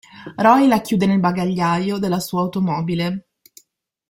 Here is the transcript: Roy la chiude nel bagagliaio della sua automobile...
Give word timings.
Roy 0.35 0.67
la 0.67 0.81
chiude 0.81 1.05
nel 1.05 1.19
bagagliaio 1.19 1.99
della 1.99 2.19
sua 2.19 2.41
automobile... 2.41 3.27